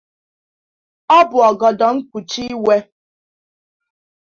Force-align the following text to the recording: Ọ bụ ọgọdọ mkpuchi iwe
Ọ 1.17 1.19
bụ 1.29 1.37
ọgọdọ 1.49 1.87
mkpuchi 1.95 2.41
iwe 2.53 2.75